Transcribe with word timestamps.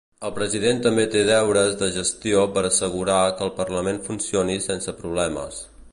El 0.27 0.31
president 0.37 0.79
també 0.85 1.03
té 1.15 1.21
deures 1.27 1.75
de 1.83 1.91
gestió 1.97 2.47
per 2.57 2.65
assegurar 2.71 3.21
que 3.37 3.45
el 3.49 3.53
Parlament 3.61 4.01
funcioni 4.09 4.57
sense 4.71 5.01
problemes. 5.03 5.63